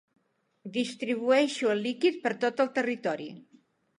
Distribueixo 0.77 1.69
el 1.75 1.85
líquid 1.87 2.19
per 2.25 2.33
tot 2.45 2.65
el 2.65 2.75
territori. 2.79 3.29